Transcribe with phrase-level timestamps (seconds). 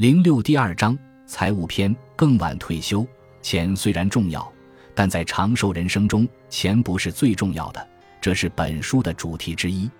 [0.00, 3.06] 零六第二章财务篇：更晚退休，
[3.42, 4.50] 钱虽然重要，
[4.94, 9.90] 但在长寿人生中，钱不是最重要的，这是本书的主题之一。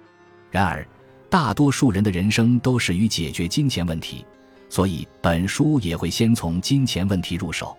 [0.50, 0.88] 然而，
[1.28, 4.24] 大多数人的人生都始于解决金钱问题，
[4.71, 7.76] 所以本书也会先从金钱问题入手。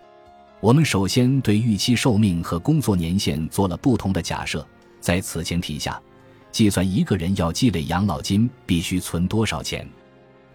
[0.60, 4.64] 我们首先对预期寿命和工作年限做了不同的假设，
[5.00, 6.00] 在此前提下，
[6.52, 9.84] 计算一个人要积累养老金必须存多少钱。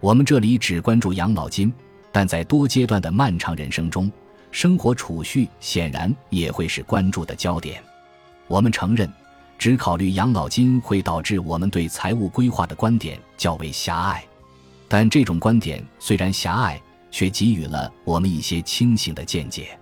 [0.00, 1.72] 我们这里只关注养老金，
[2.12, 4.10] 但在多阶段的漫长人生中，
[4.52, 7.82] 生活储蓄显然也会是关注的焦点。
[8.46, 9.12] 我们承认，
[9.58, 14.22] 只考虑养老金会导致我们对财务规划的观点较为狭隘，
[14.86, 16.80] 但这种观点虽然狭隘，
[17.10, 19.76] 却给予了我们一些清醒的见解。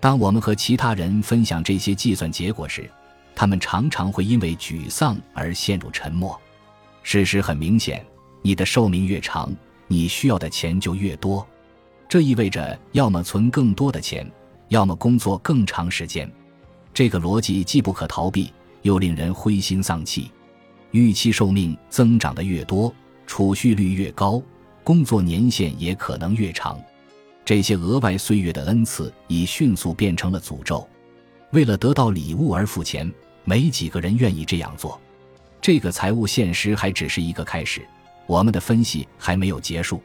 [0.00, 2.90] 当我们和其他人分享这些计算结果时，
[3.34, 6.40] 他们常常会因为沮丧而陷入沉默。
[7.02, 8.02] 事实很明显。
[8.42, 9.54] 你的寿命越长，
[9.86, 11.46] 你需要的钱就越多，
[12.08, 14.30] 这意味着要么存更多的钱，
[14.68, 16.30] 要么工作更长时间。
[16.92, 20.30] 这个逻辑既不可逃避，又令人灰心丧气。
[20.90, 22.92] 预期寿命增长的越多，
[23.26, 24.42] 储蓄率越高，
[24.82, 26.80] 工作年限也可能越长。
[27.44, 30.86] 这些额外岁月的恩赐已迅速变成了诅咒。
[31.52, 33.12] 为了得到礼物而付钱，
[33.44, 35.00] 没几个人愿意这样做。
[35.60, 37.86] 这个财务现实还只是一个开始。
[38.30, 40.00] 我们的分析还没有结束，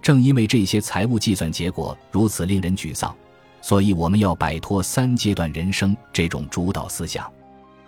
[0.00, 3.14] 正因为这些财务计算结果如此令人沮丧，
[3.60, 7.30] 所以我们要摆脱三阶段人生这种主导思想。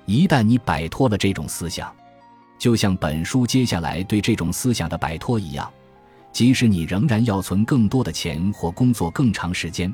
[0.05, 1.91] 一旦你摆脱了这种思想，
[2.58, 5.73] 就像本书接下来对这种思想的摆脱一样，
[6.31, 9.91] 即使你仍然要存更多的钱或工作更长时间，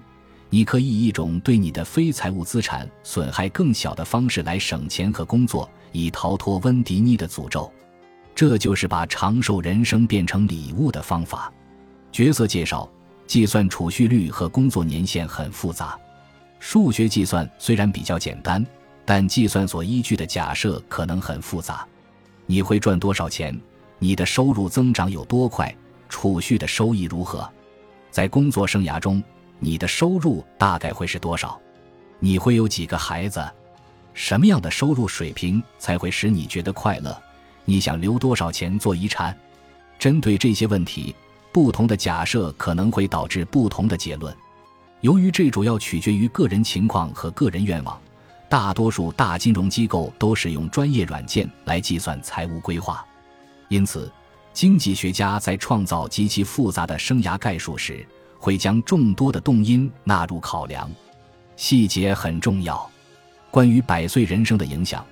[0.51, 7.71] 你可以以一种对你的非财务资产损害更小的方式来省钱和工作，以逃脱温迪尼的诅咒。
[8.37, 11.51] 这就是把长寿人生变成礼物的方法。
[12.13, 12.87] 角色介绍：
[13.27, 15.99] 计算储蓄率和工作年限很复杂。
[16.61, 18.65] 数学计算虽然比较简单，
[19.07, 21.87] 但计算所依据的假设可能很复杂。
[22.45, 23.59] 你会赚多少钱？
[23.99, 25.75] 你的收入增长有多快？
[26.11, 27.51] 储蓄的收益如何？
[28.11, 29.23] 在工作生涯中，
[29.59, 31.59] 你的收入大概会是多少？
[32.21, 33.43] 你会有几个孩子？
[34.13, 37.19] 什么样的收入水平才会使你觉得快乐？
[37.67, 39.37] 你想留多少钱做遗产？
[39.99, 41.15] 针对这些问题，
[41.53, 44.35] 不同的假设可能会导致不同的结论。
[45.01, 48.01] 由于这主要取决于个人情况和个人愿望，
[48.49, 53.05] 大多数大金融机构都使用专业软件来计算财务规划。
[53.69, 54.11] 因此，
[54.53, 58.07] 经济学家在创造极其复杂的生涯概述时，
[58.39, 60.89] 会将众多的动因纳入考量。
[61.57, 62.89] 细节很重要。
[63.51, 65.05] 关于百岁人生的影响。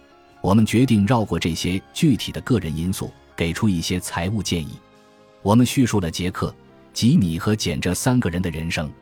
[0.44, 4.78] 我们决定绕过这些具体的个人因素，给出一些财务建议。
[5.40, 6.54] 我们叙述了杰克、
[6.92, 8.92] 吉米和简这三个人的人生，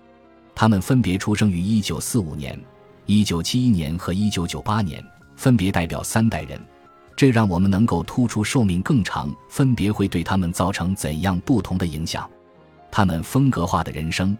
[0.54, 2.60] 他们分别出生于1945年、
[3.08, 5.04] 1971年和1998年，
[5.34, 6.56] 分别代表三代人。
[7.16, 12.30] 这让我们能够突出寿命更长分别会对他们造成怎样不同的影响。
[12.88, 14.38] 他们风格化的人生，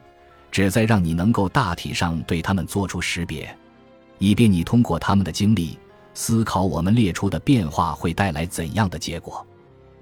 [0.53, 3.53] 旨在让你能够大体上对他们做出识别，
[4.21, 5.77] 以便你通过他们的经历。
[6.15, 9.47] 思考我们列出的变化会带来怎样的结果？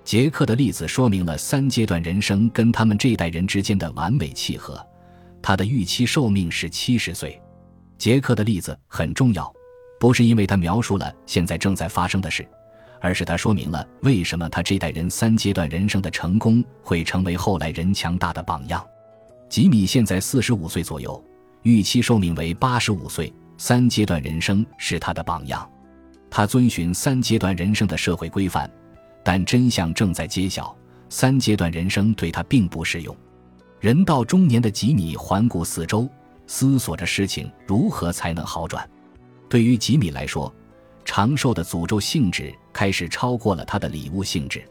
[0.03, 4.85] 杰克的例子说明了三阶段人生跟他们这一代人之间的完美契合。
[5.43, 7.41] 他的预期寿命是七十岁。
[7.97, 9.53] 杰克的例子很重要，
[10.01, 12.47] 不是因为他描述了现在正在发生的事，
[13.01, 18.85] 而是他说明了为什么他这代人三阶段人生的成功会成为后来人强大的榜样。
[19.49, 21.23] 吉米现在四十五岁左右，
[21.63, 25.71] 预期寿命为八十五岁，三阶段人生是他的榜样。
[26.31, 28.71] 他遵循三阶段人生的社会规范，
[29.25, 30.75] 但真相正在揭晓：
[31.09, 33.15] 三阶段人生对他并不适用。
[33.81, 36.09] 人到中年的吉米环顾四周，
[36.47, 38.89] 思索着事情如何才能好转。
[39.49, 40.55] 对于吉米来说，
[41.05, 44.63] 长寿的诅咒性质开始超过了他的礼物性质。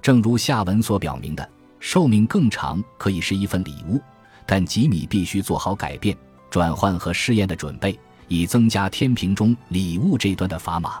[0.00, 1.48] 正如下文所表明的，
[1.80, 4.00] 寿命更长可以是一份礼物，
[4.46, 6.16] 但吉米必须做好改变、
[6.50, 7.98] 转换和试验的准备。
[8.32, 10.98] 以增加天平中礼物这端的砝码。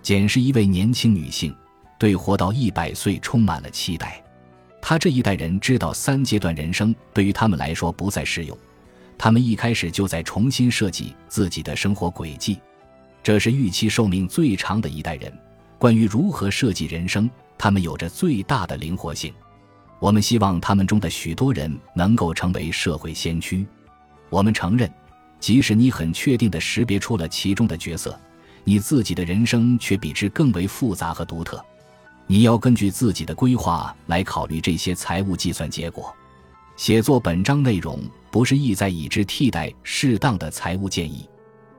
[0.00, 1.54] 简是一位年轻女性，
[1.98, 4.24] 对活到一百岁充满了期待。
[4.80, 8.56] 她这一代人知道三阶段人生对于他们来说不再适用，
[9.18, 12.58] 他们一开始就在重新设计自己的生活轨迹。
[13.22, 15.30] 这是预期寿命最长的一代人。
[15.78, 19.30] 关于如何设计人生，他们有着最大的灵活性。
[20.00, 23.66] 我们希望他们中的许多人能够成为社会先驱。
[24.30, 24.90] 我们承认。
[25.42, 28.16] 即使你很确定地识别出了其中的角色，
[28.62, 31.62] 你自己的人生却比之更为复杂和独特。
[32.28, 36.14] 你要根据自己的规划来考虑这些财务计算结果。
[36.76, 37.98] 写作本章内容
[38.30, 41.28] 不是意在以之替代适当的财务建议。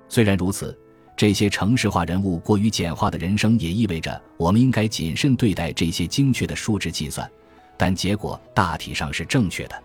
[0.10, 0.78] 虽然如此，
[1.16, 7.32] 这些城市化人物过于简化的人生也意味着我们应该谨慎对待这些精确的数值计算，
[7.78, 9.84] 但结果大体上是正确的。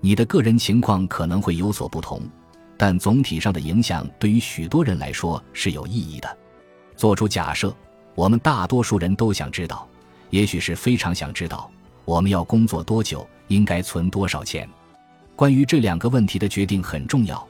[0.00, 2.20] 你的个人情况可能会有所不同，
[2.82, 6.36] 但总体上的影响对于许多人来说是有意义的。
[6.96, 7.72] 做出假设，
[8.16, 9.88] 我们大多数人都想知道，
[10.30, 11.70] 也许是非常想知道，
[12.04, 14.68] 我们要工作多久，应该存多少钱。
[15.36, 17.46] 关于这两个问题的决定很重要，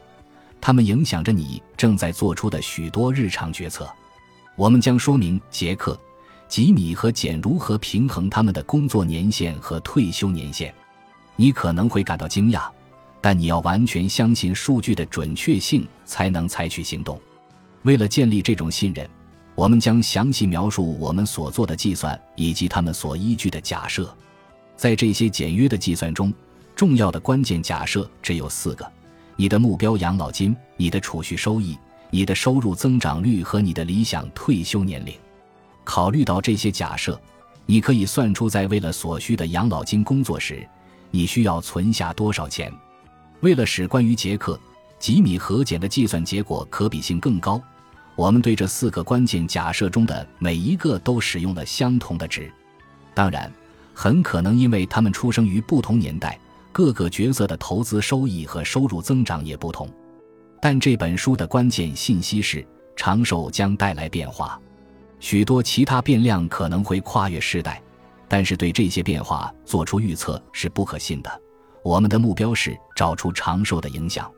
[0.61, 3.91] 它们影响着你正在做出的许多日常决策。
[4.55, 5.99] 我们将说明杰克、
[6.47, 10.75] 吉米和简如何平衡他们的工作年限和退休年限。
[11.37, 12.69] 你可能会感到惊讶，
[13.23, 17.19] 但你要完全相信数据的准确性，才能采取行动。
[17.83, 19.09] 为了建立这种信任，
[19.55, 24.13] 我们将详细描述我们所做的计算以及他们所依据的假设。
[24.77, 26.35] 在这些简约的计算中，
[26.75, 28.91] 重要的关键假设只有四个：
[29.37, 31.79] 你的目标养老金、你的储蓄收益、
[32.11, 35.15] 你的收入增长率和你的理想退休年龄。
[35.85, 37.21] 考虑到这些假设，
[37.67, 40.67] 你可以算出在为了所需的养老金工作时。
[41.15, 42.73] 你需要存下多少钱？
[43.43, 44.59] 为了使关于杰克、
[44.99, 47.61] 吉米和简的计算结果可比性更高，
[48.15, 52.51] 我们对这四个关键假设中的每一个都使用了相同的值。
[53.13, 53.53] 当然，
[53.93, 56.39] 很可能因为他们出生于不同年代，
[56.71, 59.89] 各个角色的投资收益和收入增长也不同。
[60.61, 62.65] 但这本书的关键信息是：
[62.95, 64.57] 长寿将带来变化，
[65.19, 67.83] 许多其他变量可能会跨越世代。
[68.29, 71.42] 但是对这些变化做出预测是不可信的。
[71.85, 74.31] 我们的目标是找出长寿的影响。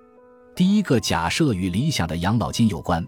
[0.55, 3.07] 第一个假设与理想的养老金有关。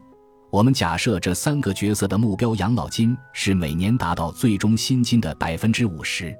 [0.50, 6.34] 我们假设这三个角色的目标养老金是每年达到最终薪金的百分之五十。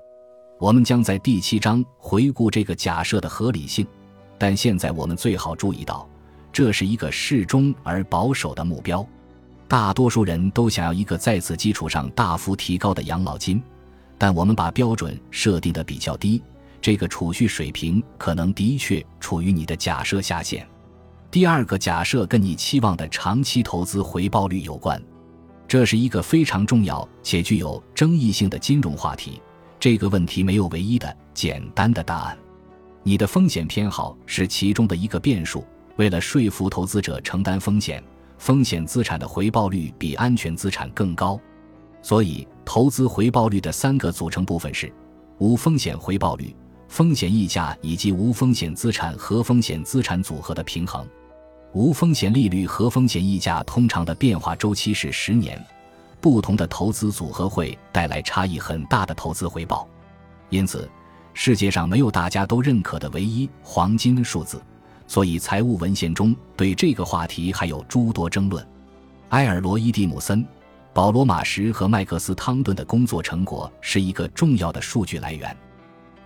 [0.58, 3.86] 我们将在第七章回顾这个假设的合理性。
[4.38, 6.08] 但现在我们最好注意到，
[6.52, 9.06] 这是一个适中而保守的目标。
[9.68, 13.62] 大多数人都想要一个在此基础上大幅提高的养老金。
[14.16, 16.42] 但我们把标准设定的比较低，
[16.86, 20.64] 这个储蓄水平可能的确处于你的假设下限。
[21.32, 25.02] 第二个假设跟你期望的长期投资回报率有关，
[25.66, 29.42] 这是一个非常重要且具有争议性的金融话题。
[29.80, 32.38] 这个问题没有唯一的简单的答案。
[33.02, 35.66] 你的风险偏好是其中的一个变数。
[35.96, 38.00] 为了说服投资者承担风险，
[38.38, 41.36] 风险资产的回报率比安全资产更高。
[42.00, 44.92] 所以，投资回报率的三个组成部分是：
[45.38, 46.54] 无风险回报率、
[46.88, 51.06] 风险溢价以及无风险资产和风险资产组合的平衡。
[51.72, 55.62] 无风险利率和风险溢价通常的变化周期是十年，
[56.20, 59.86] 不同的投资组合会带来差异很大的投资回报。
[60.48, 60.88] 因此，
[61.34, 64.62] 世界上没有大家都认可的唯一黄金数字。
[65.06, 68.66] 所以，财务文献中对这个话题还有诸多争论。
[69.30, 70.46] 埃尔罗伊蒂姆森。
[70.94, 75.54] 保罗·马什和麦克斯·汤顿的工作成果是一个重要的数据来源。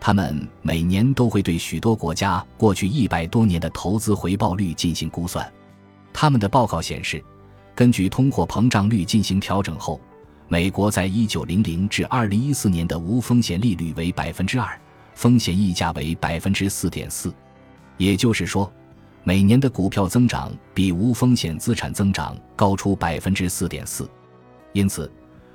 [0.00, 5.46] 他们每年都会对许多国家过去一百多年的投资回报率进行估算。
[6.12, 7.22] 他们的报告显示，
[7.74, 10.00] 根据通货膨胀率进行调整后，
[10.48, 14.80] 美国在1900至2014年的无风险利率为百分之二，
[15.14, 17.32] 风险溢价为百分之四点四。
[17.98, 18.72] 也就是说，
[19.22, 24.08] 每年的股票增长比无风险资产增长高出百分之四点四。
[24.72, 25.12] 因此，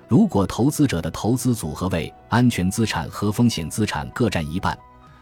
[0.08, 4.78] 如果投资者的投资组合为安全资产和风险资产各占一半，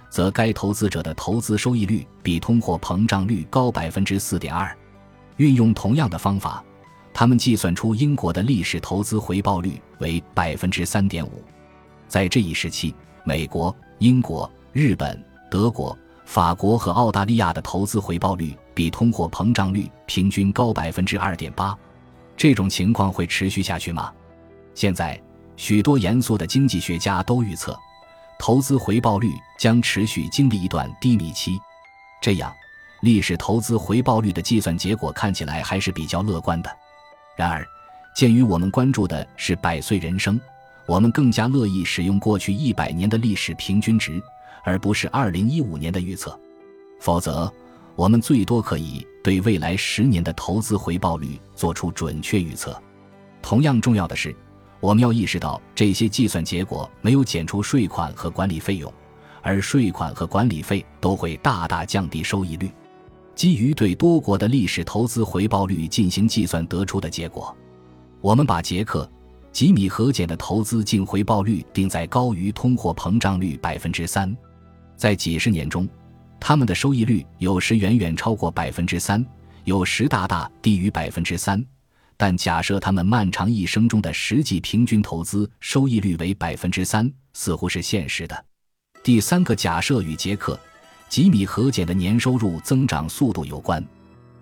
[0.09, 4.75] 则该投资者的投资收益率比通货膨胀率高百分之四点二。
[5.37, 6.63] 运用同样的方法，
[7.13, 11.43] 他们计算出英国的历史投资回报率为百分之三点五。
[12.07, 21.75] 在这一时期，美国、英国、日本、德国、法国和澳大利亚的投资回报率比通货膨胀率平均高百分之二点八。
[22.35, 24.11] 这种情况会持续下去吗？
[24.75, 25.21] 现在，
[25.55, 27.77] 许多严肃的经济学家都预测，
[28.39, 31.59] 投资回报率将持续经历一段低迷期。
[32.21, 32.51] 这样，
[33.01, 36.69] 历史投资回报率的计算结果看起来还是比较乐观的。
[37.35, 37.65] 然而，
[38.15, 40.39] 鉴于我们关注的是百岁人生，
[40.85, 44.21] 我们更加乐意使用过去一百年的历史平均值，
[44.63, 46.37] 而不是二零一五年的预测。
[46.99, 47.51] 否则，
[47.95, 52.81] 我们最多可以对未来十年的投资回报率做出准确预测。
[53.41, 54.33] 同样重要的是，
[54.83, 58.93] 我们要意识到这些计算结果没有减除税款和管理费用，
[59.41, 62.69] 而税款和管理费都会大大降低收益率。
[63.33, 67.55] 基于对多国的历史投资回报率进行计算得出的结果，
[68.19, 69.09] 我们把杰克、
[69.53, 74.35] 吉米和简的投资净回报率定在高于通货膨胀率百分之三。
[74.97, 75.87] 在几十年中。
[76.45, 79.25] 他们的收益率有时远远超过百分之三，
[79.63, 81.65] 有时大大低于百分之三。
[82.15, 88.45] 但假设他们漫长一生中的实际平均投资收益率为百分之三，似乎是现实的。
[89.03, 90.53] 第三个假设与杰克·
[91.09, 93.83] 吉米和简的年收入增长速度有关。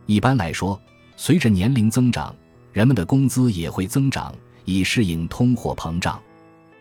[0.06, 0.80] 一般来说，
[1.16, 2.36] 随着年龄增长，
[2.72, 4.36] 人们的工资也会增长，
[4.66, 6.22] 以适应通货膨胀。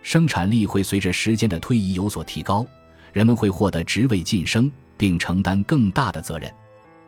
[0.03, 2.67] 生产力会随着时间的推移有所提高，
[3.13, 6.53] 人们会获得职位晋升，并承担更大的责任。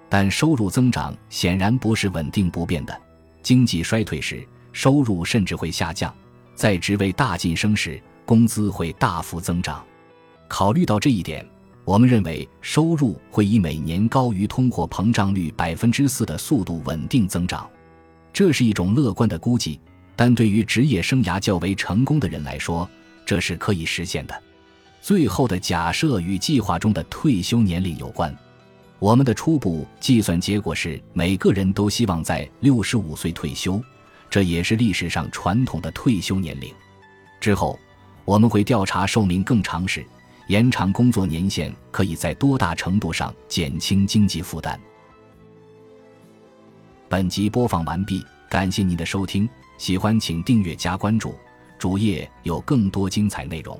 [0.08, 3.00] 但收入增长显然不是稳定不变的。
[3.42, 6.10] 经济衰退时，收入甚至会下降；
[6.54, 9.84] 在职位大晋升时，工资会大幅增长。
[10.48, 11.46] 考虑到这一点，
[11.84, 17.68] 我们认为收入会以每年高于通货膨胀率百分之四的速度稳定增长。
[18.32, 19.80] 这是一种乐观的估计，
[20.14, 22.88] 但对于职业生涯较为成功的人来说，
[23.26, 24.42] 这是可以实现的。
[25.00, 28.34] 最后的假设与计划中的退休年龄有关。
[29.02, 33.82] 我们的初步计算结果是，每个人都希望在六十五岁退休，
[34.30, 36.72] 这也是历史上传统的退休年龄。
[37.40, 37.76] 之后，
[38.24, 40.06] 我们会调查寿命更长时，
[40.46, 44.78] 延长工作年限可以在多大程度上减轻经济负担。
[47.08, 51.34] 本集播放完毕，感谢您的收听，喜欢请订阅加关注，
[51.76, 53.76] 主页有更多精彩内容。